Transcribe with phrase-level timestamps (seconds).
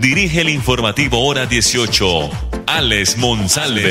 [0.00, 2.04] dirige el informativo Hora 18,
[2.66, 3.90] Alex Monsalve.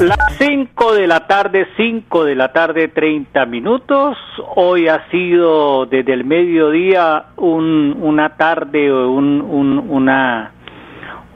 [0.00, 4.16] Las 5 de la tarde, 5 de la tarde, 30 minutos.
[4.54, 10.52] Hoy ha sido desde el mediodía un, una tarde, un, un, una,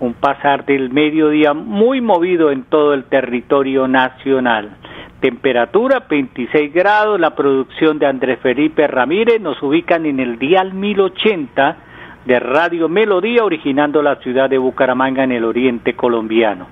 [0.01, 4.77] un pasar del mediodía muy movido en todo el territorio nacional.
[5.21, 11.77] Temperatura 26 grados, la producción de Andrés Felipe Ramírez nos ubican en el dial 1080
[12.25, 16.69] de Radio Melodía, originando la ciudad de Bucaramanga en el oriente colombiano.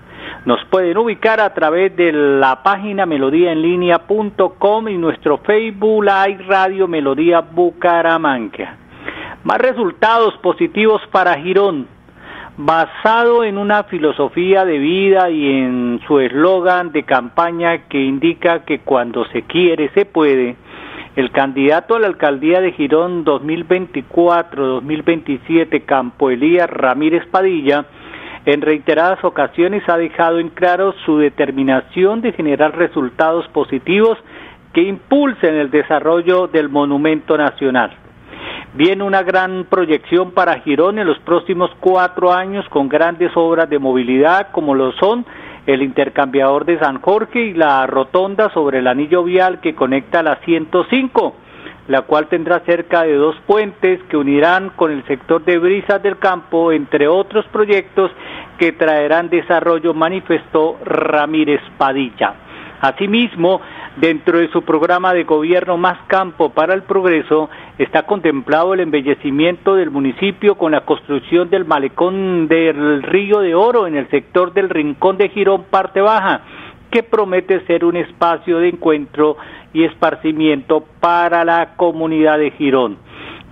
[0.47, 7.41] Nos pueden ubicar a través de la página melodíaenlínea.com y nuestro Facebook Live Radio Melodía
[7.41, 8.77] Bucaramanga.
[9.45, 11.87] Más resultados positivos para Girón
[12.59, 18.81] basado en una filosofía de vida y en su eslogan de campaña que indica que
[18.81, 20.57] cuando se quiere se puede,
[21.15, 27.85] el candidato a la alcaldía de Girón 2024-2027, Campo Elías Ramírez Padilla,
[28.45, 34.19] en reiteradas ocasiones ha dejado en claro su determinación de generar resultados positivos
[34.73, 38.08] que impulsen el desarrollo del monumento nacional.
[38.79, 43.81] Viene una gran proyección para Girón en los próximos cuatro años con grandes obras de
[43.81, 45.27] movilidad como lo son
[45.67, 50.37] el intercambiador de San Jorge y la rotonda sobre el anillo vial que conecta la
[50.45, 51.35] 105,
[51.89, 56.19] la cual tendrá cerca de dos puentes que unirán con el sector de Brisas del
[56.19, 58.13] Campo, entre otros proyectos
[58.61, 62.48] que traerán desarrollo, manifestó Ramírez Padilla.
[62.81, 63.61] Asimismo,
[64.01, 69.75] Dentro de su programa de gobierno Más Campo para el Progreso está contemplado el embellecimiento
[69.75, 74.71] del municipio con la construcción del malecón del Río de Oro en el sector del
[74.71, 76.43] Rincón de Girón, parte baja,
[76.93, 79.37] que promete ser un espacio de encuentro
[79.73, 82.99] y esparcimiento para la comunidad de Girón.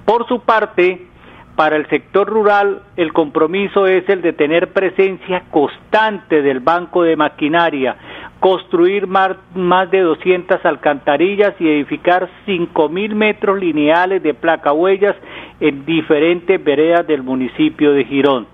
[0.04, 1.08] Por su parte,
[1.56, 7.16] para el sector rural, el compromiso es el de tener presencia constante del Banco de
[7.16, 7.96] Maquinaria,
[8.46, 15.16] construir más, de 200 alcantarillas y edificar 5.000 metros lineales de placa huellas
[15.58, 18.46] en diferentes veredas del municipio de Girón.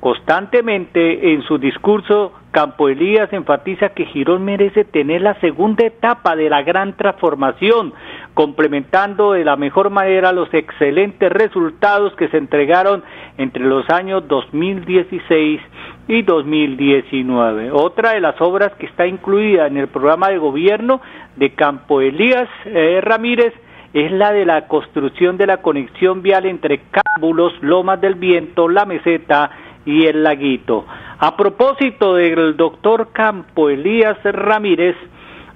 [0.00, 6.50] Constantemente en su discurso, Campo Elías enfatiza que Girón merece tener la segunda etapa de
[6.50, 7.94] la gran transformación,
[8.34, 13.04] complementando de la mejor manera los excelentes resultados que se entregaron
[13.38, 15.75] entre los años 2016 y
[16.08, 17.70] 2019.
[17.72, 21.00] Otra de las obras que está incluida en el programa de gobierno
[21.36, 23.52] de Campo Elías eh, Ramírez
[23.92, 28.84] es la de la construcción de la conexión vial entre Cábulos, Lomas del Viento, La
[28.84, 29.50] Meseta
[29.84, 30.84] y El Laguito.
[31.18, 34.96] A propósito del doctor Campo Elías Ramírez,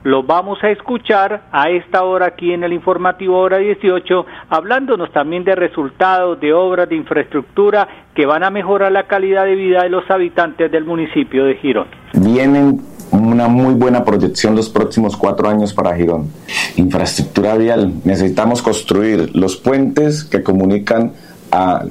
[0.03, 5.45] lo vamos a escuchar a esta hora aquí en el informativo hora 18, hablándonos también
[5.45, 9.91] de resultados de obras de infraestructura que van a mejorar la calidad de vida de
[9.91, 11.89] los habitantes del municipio de Girón.
[12.15, 12.81] Vienen
[13.13, 16.31] una muy buena proyección los próximos cuatro años para Girón.
[16.77, 21.13] Infraestructura vial, necesitamos construir los puentes que comunican
[21.53, 21.85] a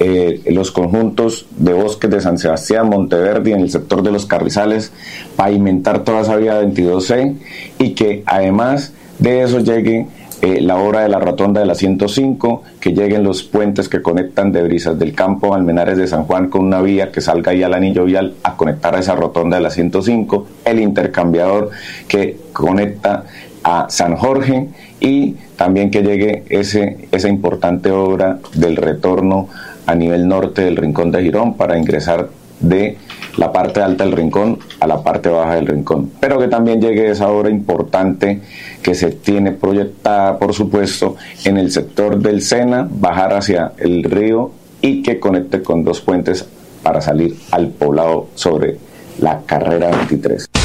[0.00, 4.92] eh, los conjuntos de bosques de San Sebastián, Monteverdi, en el sector de los Carrizales,
[5.36, 7.36] pavimentar toda esa vía 22C
[7.78, 10.06] y que además de eso llegue
[10.42, 14.52] eh, la obra de la rotonda de la 105, que lleguen los puentes que conectan
[14.52, 17.72] de Brisas del Campo Almenares de San Juan con una vía que salga ahí al
[17.72, 21.70] anillo vial a conectar a esa rotonda de la 105, el intercambiador
[22.08, 23.24] que conecta
[23.62, 24.68] a San Jorge
[25.00, 29.48] y también que llegue ese, esa importante obra del retorno
[29.86, 32.28] a nivel norte del Rincón de Girón para ingresar
[32.60, 32.96] de
[33.36, 36.10] la parte alta del rincón a la parte baja del rincón.
[36.20, 38.40] Pero que también llegue esa obra importante
[38.82, 44.52] que se tiene proyectada, por supuesto, en el sector del Sena, bajar hacia el río
[44.80, 46.46] y que conecte con dos puentes
[46.82, 48.78] para salir al poblado sobre
[49.18, 50.63] la carrera 23.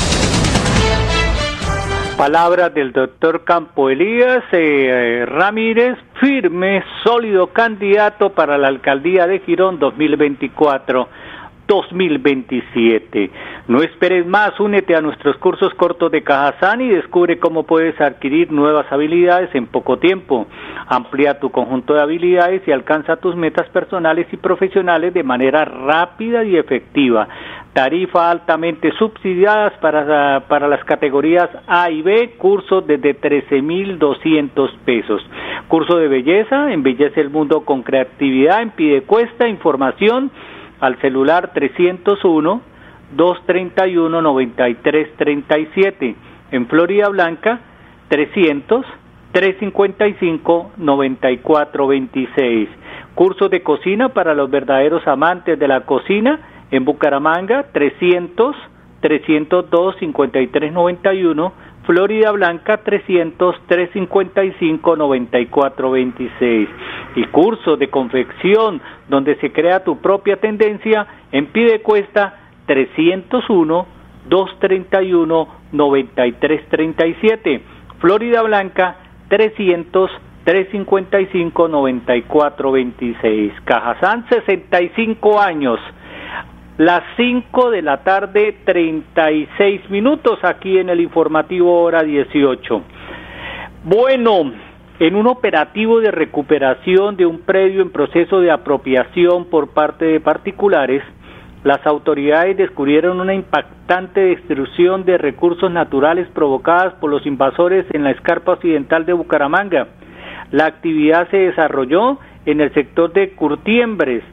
[2.19, 9.79] Palabras del doctor Campo Elías eh, Ramírez, firme, sólido candidato para la alcaldía de Girón
[9.79, 11.07] 2024.
[11.69, 13.29] 2027.
[13.67, 18.51] No esperes más, únete a nuestros cursos cortos de Cajazán y descubre cómo puedes adquirir
[18.51, 20.47] nuevas habilidades en poco tiempo.
[20.87, 26.43] Amplía tu conjunto de habilidades y alcanza tus metas personales y profesionales de manera rápida
[26.43, 27.27] y efectiva.
[27.73, 35.21] Tarifa altamente subsidiadas para, para las categorías A y B, curso desde 13.200 pesos.
[35.67, 40.31] Curso de belleza, embellece el mundo con creatividad, en Pidecuesta, información
[40.79, 42.61] al celular 301
[43.15, 46.15] 231 9337.
[46.51, 47.59] En Florida Blanca
[48.09, 48.85] 300
[49.31, 52.69] 355 9426.
[53.15, 56.39] Cursos de cocina para los verdaderos amantes de la cocina
[56.71, 58.55] en Bucaramanga 300
[59.01, 61.53] 302 5391
[61.89, 66.69] Florida Blanca 300 355 9426
[67.15, 73.87] y cursos de confección donde se crea tu propia tendencia en Pidecuesta 301
[74.29, 77.61] 231 9337
[77.97, 78.97] Florida Blanca
[79.29, 80.11] 300
[80.43, 85.79] 355 9426 Cajazán 65 años
[86.79, 92.81] las 5 de la tarde 36 minutos aquí en el informativo hora 18.
[93.83, 94.53] Bueno,
[94.97, 100.21] en un operativo de recuperación de un predio en proceso de apropiación por parte de
[100.21, 101.03] particulares,
[101.65, 108.11] las autoridades descubrieron una impactante destrucción de recursos naturales provocadas por los invasores en la
[108.11, 109.89] escarpa occidental de Bucaramanga.
[110.51, 114.23] La actividad se desarrolló en el sector de Curtiembres,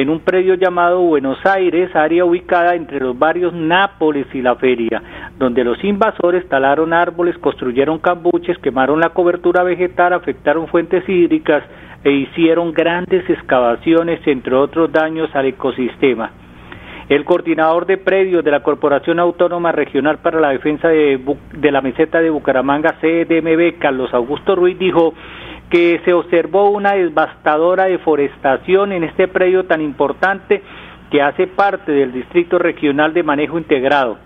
[0.00, 5.02] en un predio llamado Buenos Aires, área ubicada entre los barrios Nápoles y La Feria,
[5.36, 11.64] donde los invasores talaron árboles, construyeron cambuches, quemaron la cobertura vegetal, afectaron fuentes hídricas
[12.04, 16.30] e hicieron grandes excavaciones, entre otros daños al ecosistema.
[17.08, 21.18] El coordinador de predios de la Corporación Autónoma Regional para la Defensa de,
[21.54, 25.12] de la Meseta de Bucaramanga, CDMB, Carlos Augusto Ruiz, dijo
[25.70, 30.62] que se observó una devastadora deforestación en este predio tan importante
[31.10, 34.18] que hace parte del Distrito Regional de Manejo Integrado.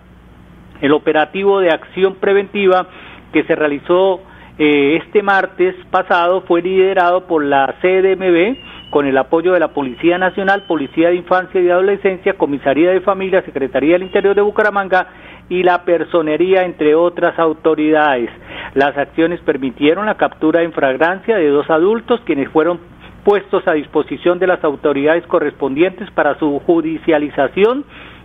[0.81, 2.89] El operativo de acción preventiva
[3.33, 4.21] que se realizó
[4.59, 10.19] eh, este martes pasado fue liderado por la CDMB con el apoyo de la Policía
[10.19, 15.07] Nacional, Policía de Infancia y Adolescencia, Comisaría de Familia, Secretaría del Interior de Bucaramanga
[15.49, 18.31] y la Personería, entre otras autoridades.
[18.75, 22.81] Las acciones permitieron la captura en fragancia de dos adultos quienes fueron
[23.25, 27.85] puestos a disposición de las autoridades correspondientes para su judicialización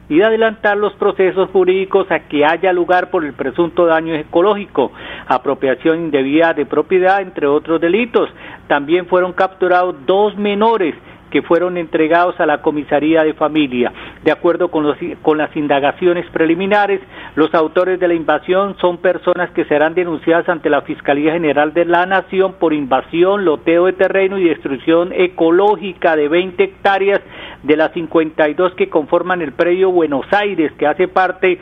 [0.09, 4.91] y de adelantar los procesos jurídicos a que haya lugar por el presunto daño ecológico,
[5.27, 8.29] apropiación indebida de propiedad, entre otros delitos.
[8.67, 10.95] También fueron capturados dos menores
[11.31, 13.91] que fueron entregados a la comisaría de familia.
[14.23, 17.01] De acuerdo con, los, con las indagaciones preliminares,
[17.35, 21.85] los autores de la invasión son personas que serán denunciadas ante la Fiscalía General de
[21.85, 27.21] la Nación por invasión, loteo de terreno y destrucción ecológica de 20 hectáreas
[27.63, 31.59] de las 52 que conforman el predio Buenos Aires, que hace parte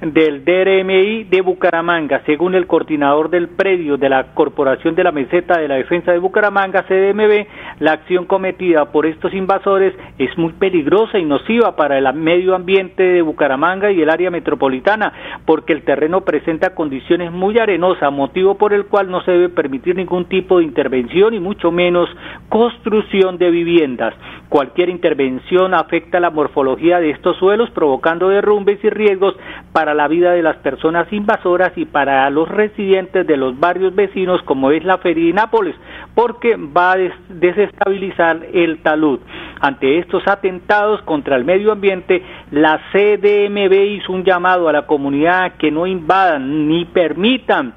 [0.00, 2.22] del DRMI de Bucaramanga.
[2.26, 6.18] Según el coordinador del predio de la Corporación de la Meseta de la Defensa de
[6.18, 7.46] Bucaramanga, CDMB,
[7.80, 13.02] la acción cometida por estos invasores es muy peligrosa y nociva para el medio ambiente
[13.02, 15.12] de Bucaramanga y el área metropolitana,
[15.44, 19.96] porque el terreno presenta condiciones muy arenosas, motivo por el cual no se debe permitir
[19.96, 22.08] ningún tipo de intervención y mucho menos
[22.48, 24.14] construcción de viviendas.
[24.48, 29.34] Cualquier intervención afecta la morfología de estos suelos, provocando derrumbes y riesgos
[29.72, 34.40] para la vida de las personas invasoras y para los residentes de los barrios vecinos
[34.42, 35.74] como es la Feria de Nápoles,
[36.14, 36.98] porque va a
[37.28, 39.18] desestabilizar el talud.
[39.60, 42.22] Ante estos atentados contra el medio ambiente,
[42.52, 47.74] la CDMB hizo un llamado a la comunidad que no invadan ni permitan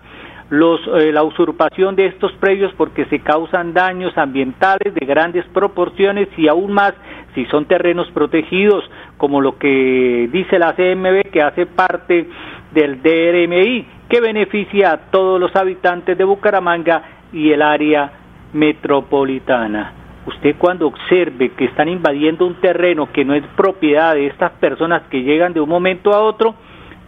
[0.49, 6.27] los, eh, la usurpación de estos predios porque se causan daños ambientales de grandes proporciones
[6.37, 6.93] y aún más
[7.35, 8.83] si son terrenos protegidos,
[9.17, 12.27] como lo que dice la CMB que hace parte
[12.71, 18.11] del DRMI, que beneficia a todos los habitantes de Bucaramanga y el área
[18.53, 19.93] metropolitana.
[20.25, 25.03] Usted cuando observe que están invadiendo un terreno que no es propiedad de estas personas
[25.09, 26.55] que llegan de un momento a otro,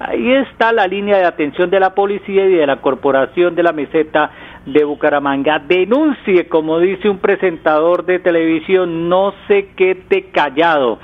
[0.04, 3.72] Ahí está la línea de atención de la policía y de la Corporación de la
[3.72, 4.32] Meseta
[4.66, 5.60] de Bucaramanga.
[5.60, 10.98] Denuncie, como dice un presentador de televisión, no se quede callado.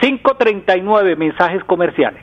[0.00, 2.22] 539 mensajes comerciales.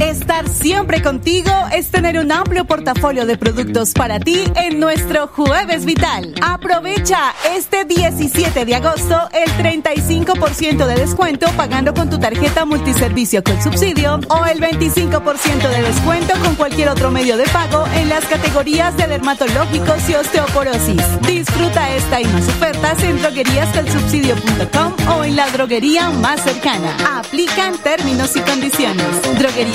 [0.00, 5.84] Estar siempre contigo es tener un amplio portafolio de productos para ti en nuestro Jueves
[5.84, 6.34] Vital.
[6.42, 13.62] Aprovecha este 17 de agosto el 35% de descuento pagando con tu tarjeta multiservicio con
[13.62, 18.96] subsidio o el 25% de descuento con cualquier otro medio de pago en las categorías
[18.96, 21.02] de dermatológicos y osteoporosis.
[21.26, 26.96] Disfruta esta y más ofertas en drogueríascolsubsidio.com o en la droguería más cercana.
[27.18, 29.06] Aplican términos y condiciones.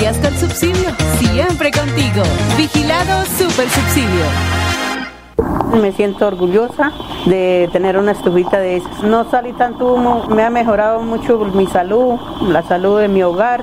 [0.08, 2.22] Droguerías el subsidio, siempre contigo.
[2.56, 4.24] Vigilado Super Subsidio.
[5.82, 6.92] Me siento orgullosa
[7.26, 9.02] de tener una estufita de esas.
[9.02, 13.62] No salí tanto humo, me ha mejorado mucho mi salud, la salud de mi hogar.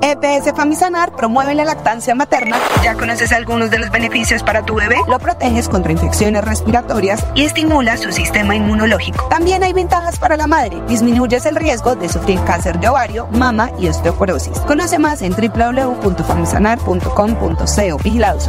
[0.00, 2.56] EPS Famisanar promueve la lactancia materna.
[2.84, 4.96] ¿Ya conoces algunos de los beneficios para tu bebé?
[5.08, 9.26] Lo proteges contra infecciones respiratorias y estimula su sistema inmunológico.
[9.28, 10.82] También hay ventajas para la madre.
[10.88, 14.58] Disminuyes el riesgo de sufrir cáncer de ovario, mama y osteoporosis.
[14.60, 17.98] Conoce más en www.famisanar.com.co.
[18.02, 18.48] Vigilados.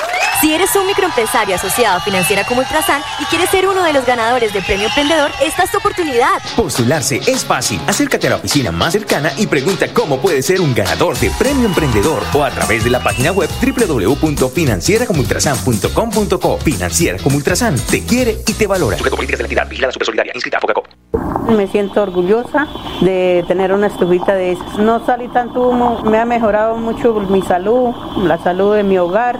[0.41, 4.07] Si eres un microempresario asociado a Financiera como Ultrasan y quieres ser uno de los
[4.07, 6.41] ganadores del Premio Emprendedor, esta es tu oportunidad.
[6.55, 7.79] Postularse es fácil.
[7.85, 11.67] Acércate a la oficina más cercana y pregunta cómo puedes ser un ganador de Premio
[11.67, 16.57] Emprendedor o a través de la página web www.financieracomultrasan.com.co.
[16.57, 18.97] Financiera como Ultrasan te quiere y te valora.
[18.97, 20.87] Sujeto políticas de la entidad vigilada solidaria inscrita a Focacop.
[21.49, 22.67] Me siento orgullosa
[23.01, 24.79] de tener una estufita de esas.
[24.79, 27.93] No salí tanto humo, me ha mejorado mucho mi salud,
[28.23, 29.39] la salud de mi hogar.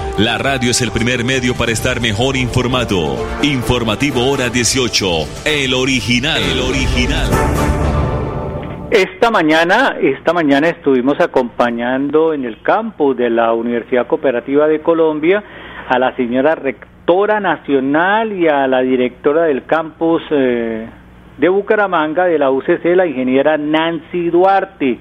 [0.21, 3.17] La radio es el primer medio para estar mejor informado.
[3.41, 5.07] Informativo Hora 18.
[5.47, 6.37] El original.
[6.37, 7.25] El original.
[8.91, 15.43] Esta mañana, esta mañana estuvimos acompañando en el campus de la Universidad Cooperativa de Colombia
[15.89, 20.87] a la señora rectora nacional y a la directora del campus eh,
[21.39, 24.99] de Bucaramanga de la UCC, la ingeniera Nancy Duarte.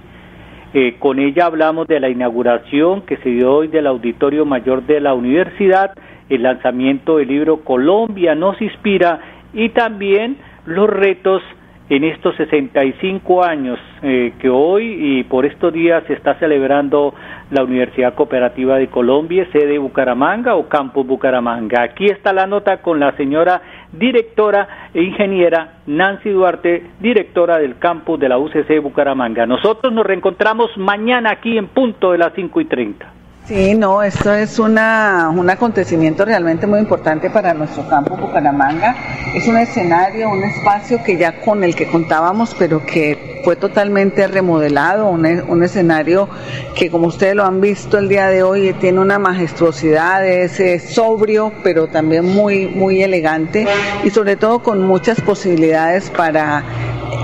[0.73, 5.01] Eh, con ella hablamos de la inauguración que se dio hoy del Auditorio Mayor de
[5.01, 5.93] la Universidad,
[6.29, 9.19] el lanzamiento del libro Colombia nos inspira
[9.53, 10.37] y también
[10.67, 11.43] los retos
[11.89, 17.15] en estos 65 años eh, que hoy y por estos días se está celebrando
[17.51, 21.83] la Universidad Cooperativa de Colombia, sede Bucaramanga o Campus Bucaramanga.
[21.83, 23.61] Aquí está la nota con la señora
[23.93, 29.47] directora e ingeniera Nancy Duarte, directora del campus de la UCC Bucaramanga.
[29.47, 33.20] Nosotros nos reencontramos mañana aquí en punto de las 5 y 30.
[33.51, 38.95] Sí, no, esto es una, un acontecimiento realmente muy importante para nuestro campo Bucaramanga.
[39.35, 44.29] Es un escenario, un espacio que ya con el que contábamos, pero que fue totalmente
[44.29, 46.29] remodelado, un, un escenario
[46.77, 50.95] que como ustedes lo han visto el día de hoy tiene una majestuosidad, es, es
[50.95, 53.67] sobrio, pero también muy, muy elegante
[54.05, 56.63] y sobre todo con muchas posibilidades para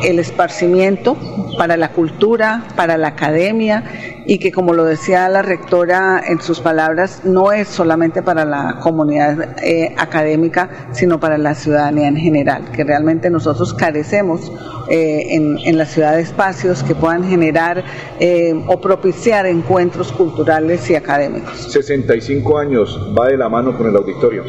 [0.03, 1.17] el esparcimiento,
[1.57, 3.85] para la cultura, para la academia
[4.27, 8.79] y que como lo decía la rectora en sus palabras, no es solamente para la
[8.81, 14.53] comunidad eh, académica, sino para la ciudadanía en general, que realmente nosotros carecemos
[14.89, 17.85] eh, en, en, la ciudad de espacios que puedan generar
[18.19, 21.73] eh, o propiciar encuentros culturales y académicos.
[21.73, 24.45] 65 años va de la mano con el auditorio.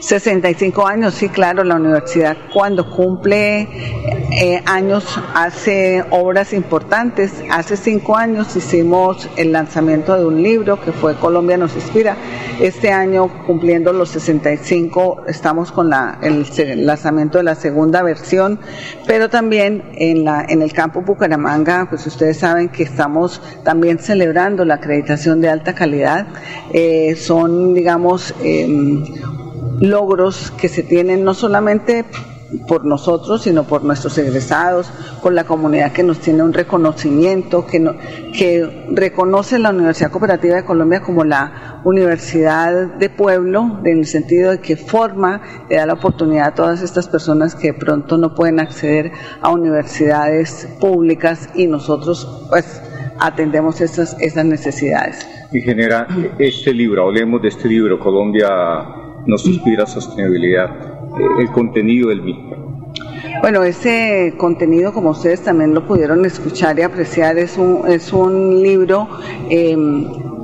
[0.00, 3.68] 65 años, sí, claro, la universidad cuando cumple
[4.34, 7.32] eh, años hace obras importantes.
[7.50, 12.16] Hace cinco años hicimos el lanzamiento de un libro que fue Colombia nos inspira.
[12.58, 16.46] Este año, cumpliendo los 65, estamos con la, el,
[16.86, 18.58] lanzamiento de la segunda versión,
[19.06, 24.64] pero también en, la, en el campo Bucaramanga, pues ustedes saben que estamos también celebrando
[24.64, 26.26] la acreditación de alta calidad.
[26.72, 28.66] Eh, son, digamos, eh,
[29.80, 32.04] logros que se tienen no solamente
[32.68, 34.90] por nosotros, sino por nuestros egresados,
[35.22, 37.94] por la comunidad que nos tiene un reconocimiento, que, no,
[38.32, 44.50] que reconoce la Universidad Cooperativa de Colombia como la universidad de pueblo, en el sentido
[44.50, 48.34] de que forma, le da la oportunidad a todas estas personas que de pronto no
[48.34, 52.82] pueden acceder a universidades públicas y nosotros pues
[53.18, 55.26] atendemos esas, esas necesidades.
[55.52, 56.06] Y genera
[56.38, 58.48] este libro, hablemos de este libro, Colombia
[59.26, 60.91] nos inspira sostenibilidad,
[61.38, 62.90] el contenido del mismo.
[63.40, 68.62] Bueno, ese contenido, como ustedes también lo pudieron escuchar y apreciar, es un, es un
[68.62, 69.08] libro
[69.50, 69.76] eh,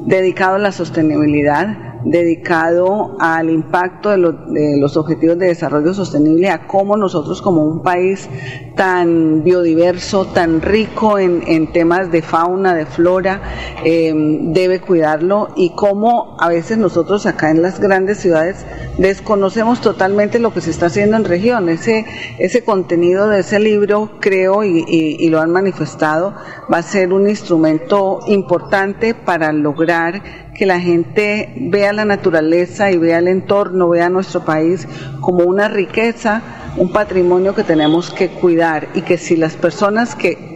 [0.06, 6.66] dedicado a la sostenibilidad dedicado al impacto de, de, los objetivos de desarrollo sostenible, a
[6.66, 8.28] cómo nosotros como un país
[8.76, 13.42] tan biodiverso, tan rico en, temas de fauna, de flora,
[13.84, 18.64] eh, debe cuidarlo y cómo a veces nosotros acá en las grandes ciudades
[18.96, 21.68] desconocemos totalmente lo que se está haciendo en región.
[21.68, 22.06] Ese,
[22.38, 26.34] ese contenido de ese libro, creo, y, y lo han manifestado,
[26.72, 30.22] va a ser un instrumento importante para lograr
[30.58, 34.88] que la gente vea la naturaleza y vea el entorno, vea nuestro país
[35.20, 36.42] como una riqueza,
[36.76, 40.47] un patrimonio que tenemos que cuidar y que si las personas que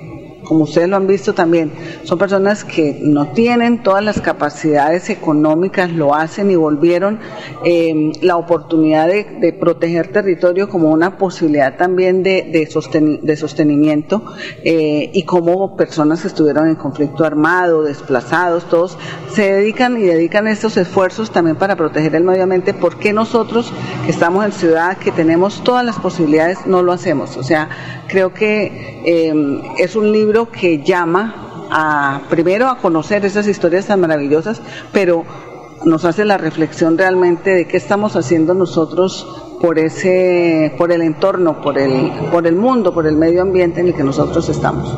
[0.45, 1.73] como ustedes lo han visto también,
[2.05, 7.19] son personas que no tienen todas las capacidades económicas, lo hacen y volvieron
[7.65, 14.25] eh, la oportunidad de, proteger territorio como una posibilidad también de, de, de sostenimiento
[14.65, 18.99] eh, y como personas que estuvieron en conflicto armado, desplazados, todos
[19.33, 22.75] se dedican y dedican estos esfuerzos también para proteger el medio ambiente.
[22.75, 23.73] ¿Por qué nosotros
[24.05, 27.37] que estamos en ciudad, que tenemos todas las posibilidades, no lo hacemos?
[27.37, 27.69] O sea,
[28.09, 34.01] creo que eh, es un libro que llama a primero a conocer esas historias tan
[34.01, 35.25] maravillosas, pero
[35.85, 39.27] nos hace la reflexión realmente de qué estamos haciendo nosotros
[39.61, 43.89] por ese por el entorno, por el por el mundo, por el medio ambiente en
[43.89, 44.91] el que nosotros estamos.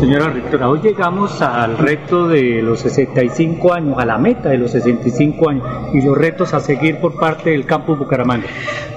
[0.00, 4.70] Señora rectora, hoy llegamos al reto de los 65 años, a la meta de los
[4.70, 8.46] 65 años y los retos a seguir por parte del campus Bucaramanga.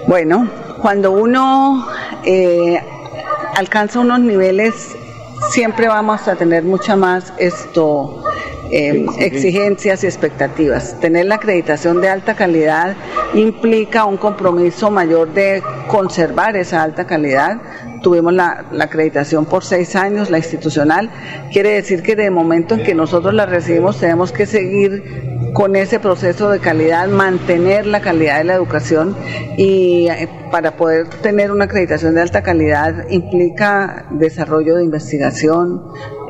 [0.07, 0.47] Bueno,
[0.81, 1.85] cuando uno
[2.23, 2.79] eh,
[3.55, 4.95] alcanza unos niveles
[5.51, 8.23] siempre vamos a tener mucha más esto
[8.71, 10.99] eh, exigencias y expectativas.
[10.99, 12.95] Tener la acreditación de alta calidad
[13.33, 17.61] implica un compromiso mayor de conservar esa alta calidad.
[18.01, 21.09] Tuvimos la, la, acreditación por seis años, la institucional.
[21.51, 25.99] Quiere decir que de momento en que nosotros la recibimos tenemos que seguir con ese
[25.99, 29.15] proceso de calidad, mantener la calidad de la educación
[29.57, 30.07] y
[30.51, 35.83] para poder tener una acreditación de alta calidad implica desarrollo de investigación,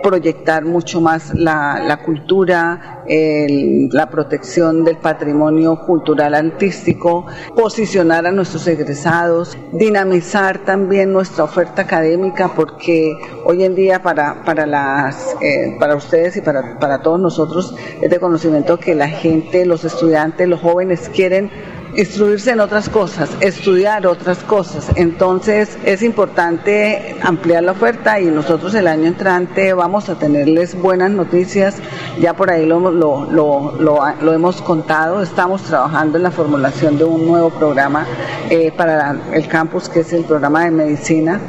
[0.03, 8.31] proyectar mucho más la, la cultura, el, la protección del patrimonio cultural artístico, posicionar a
[8.31, 15.75] nuestros egresados, dinamizar también nuestra oferta académica, porque hoy en día para, para, las, eh,
[15.79, 20.47] para ustedes y para, para todos nosotros es de conocimiento que la gente, los estudiantes,
[20.47, 21.49] los jóvenes quieren
[21.95, 24.87] instruirse en otras cosas, estudiar otras cosas.
[24.95, 31.11] Entonces es importante ampliar la oferta y nosotros el año entrante vamos a tenerles buenas
[31.11, 31.77] noticias.
[32.19, 37.03] Ya por ahí lo, lo, lo, lo hemos contado, estamos trabajando en la formulación de
[37.03, 38.05] un nuevo programa
[38.49, 41.39] eh, para el campus que es el programa de medicina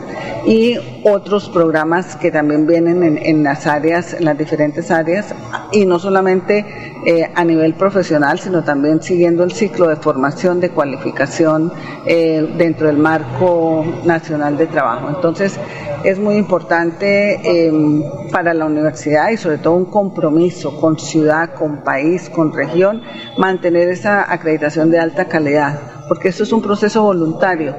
[0.46, 5.34] y otros programas que también vienen en, las áreas, en las diferentes áreas
[5.72, 6.64] y no solamente
[7.06, 11.72] eh, a nivel profesional, sino también siguiendo el ciclo de formación, de cualificación
[12.06, 15.08] eh, dentro del marco nacional de trabajo.
[15.08, 15.58] Entonces,
[16.04, 21.82] es muy importante em, para la universidad y sobre todo un compromiso con ciudad, con
[21.82, 23.02] país, con región,
[23.38, 27.74] mantener esa acreditación de alta calidad, porque esto es un proceso voluntario,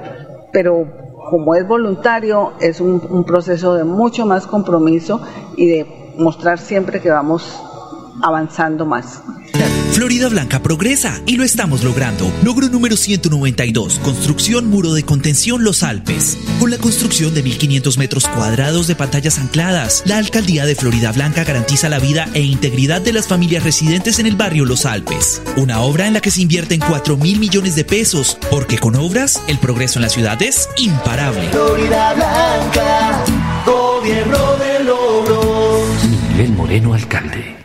[0.52, 5.22] pero como es voluntario, es un, un proceso de mucho más compromiso
[5.56, 7.62] y de mostrar siempre que vamos
[8.22, 9.22] avanzando más.
[9.96, 12.30] Florida Blanca progresa y lo estamos logrando.
[12.44, 16.38] Logro número 192, construcción muro de contención Los Alpes.
[16.60, 21.46] Con la construcción de 1.500 metros cuadrados de pantallas ancladas, la alcaldía de Florida Blanca
[21.46, 25.42] garantiza la vida e integridad de las familias residentes en el barrio Los Alpes.
[25.56, 29.42] Una obra en la que se invierten 4 mil millones de pesos, porque con obras
[29.48, 31.50] el progreso en la ciudad es imparable.
[31.52, 33.24] Florida Blanca,
[33.66, 36.04] gobierno de logros.
[36.34, 37.65] Miguel Moreno, alcalde.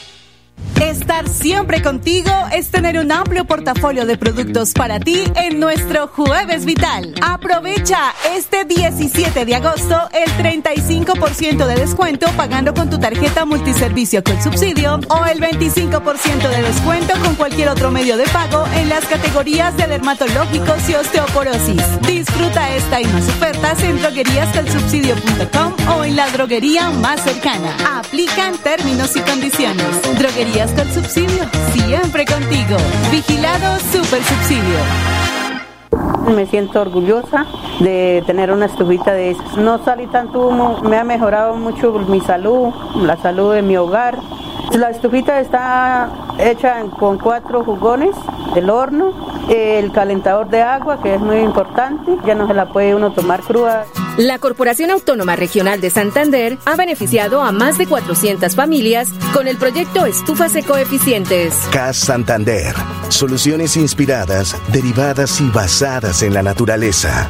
[0.81, 6.65] Estar siempre contigo es tener un amplio portafolio de productos para ti en nuestro Jueves
[6.65, 7.13] Vital.
[7.21, 14.41] Aprovecha este 17 de agosto el 35% de descuento pagando con tu tarjeta multiservicio con
[14.41, 19.77] subsidio o el 25% de descuento con cualquier otro medio de pago en las categorías
[19.77, 22.01] de dermatológicos y osteoporosis.
[22.07, 27.75] Disfruta esta y más ofertas en drogueríascolsubsidio.com o en la droguería más cercana.
[27.99, 30.17] Aplican términos y condiciones.
[30.17, 32.77] Droguerías con subsidio, siempre contigo.
[33.11, 34.77] Vigilado Super Subsidio.
[36.35, 37.45] Me siento orgullosa
[37.79, 39.57] de tener una estufita de esas.
[39.57, 44.17] No salí tanto humo, me ha mejorado mucho mi salud, la salud de mi hogar.
[44.73, 48.15] La estufita está hecha con cuatro jugones
[48.53, 49.13] del horno,
[49.49, 53.41] el calentador de agua, que es muy importante, ya no se la puede uno tomar
[53.41, 53.85] cruda.
[54.17, 59.57] La Corporación Autónoma Regional de Santander ha beneficiado a más de 400 familias con el
[59.57, 61.53] proyecto Estufas Ecoeficientes.
[61.71, 62.75] CAS Santander.
[63.07, 67.29] Soluciones inspiradas, derivadas y basadas en la naturaleza.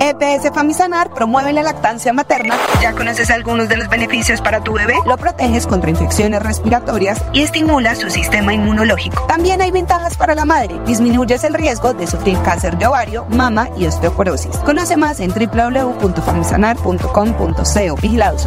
[0.00, 2.54] EPS Famisanar promueve la lactancia materna.
[2.80, 4.94] ¿Ya conoces algunos de los beneficios para tu bebé?
[5.06, 9.26] Lo proteges contra infecciones respiratorias y estimula su sistema inmunológico.
[9.26, 10.80] También hay ventajas para la madre.
[10.86, 14.56] Disminuyes el riesgo de sufrir cáncer de ovario, mama y osteoporosis.
[14.58, 17.96] Conoce más en www.famisanar.com.co.
[18.00, 18.46] Vigilados.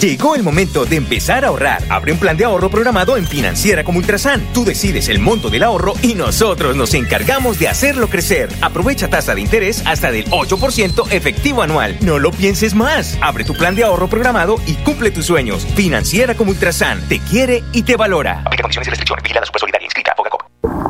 [0.00, 1.82] Llegó el momento de empezar a ahorrar.
[1.88, 4.42] Abre un plan de ahorro programado en Financiera como Ultrasan.
[4.52, 8.50] Tú decides el monto del ahorro y nosotros nos encargamos de hacerlo crecer.
[8.60, 11.96] Aprovecha tasa de interés hasta del 8% efectivo anual.
[12.00, 13.16] No lo pienses más.
[13.20, 15.66] Abre tu plan de ahorro programado y cumple tus sueños.
[15.74, 17.00] Financiera como Ultrasan.
[17.08, 18.42] Te quiere y te valora.
[18.44, 19.46] Aplica condiciones y restricciones.
[19.46, 20.14] Supersolidaria inscrita.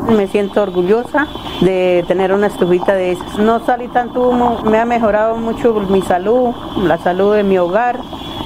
[0.08, 1.26] Me siento orgullosa
[1.62, 3.38] de tener una estufita de esas.
[3.38, 7.98] No salí tanto humo, me ha mejorado mucho mi salud, la salud de mi hogar.